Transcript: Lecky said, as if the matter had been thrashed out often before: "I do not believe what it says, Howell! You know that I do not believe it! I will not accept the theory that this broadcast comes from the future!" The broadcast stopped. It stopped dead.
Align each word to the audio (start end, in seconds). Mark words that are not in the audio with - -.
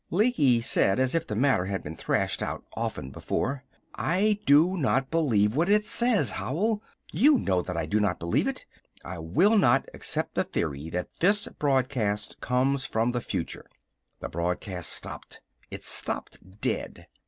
Lecky 0.09 0.61
said, 0.61 0.99
as 0.99 1.13
if 1.13 1.27
the 1.27 1.35
matter 1.35 1.65
had 1.67 1.83
been 1.83 1.95
thrashed 1.95 2.41
out 2.41 2.65
often 2.75 3.11
before: 3.11 3.63
"I 3.93 4.39
do 4.47 4.75
not 4.75 5.11
believe 5.11 5.55
what 5.55 5.69
it 5.69 5.85
says, 5.85 6.31
Howell! 6.31 6.81
You 7.11 7.37
know 7.37 7.61
that 7.61 7.77
I 7.77 7.85
do 7.85 7.99
not 7.99 8.17
believe 8.17 8.47
it! 8.47 8.65
I 9.05 9.19
will 9.19 9.59
not 9.59 9.87
accept 9.93 10.33
the 10.33 10.43
theory 10.43 10.89
that 10.89 11.19
this 11.19 11.47
broadcast 11.49 12.41
comes 12.41 12.83
from 12.83 13.11
the 13.11 13.21
future!" 13.21 13.67
The 14.19 14.29
broadcast 14.29 14.89
stopped. 14.91 15.39
It 15.69 15.83
stopped 15.83 16.59
dead. 16.61 17.05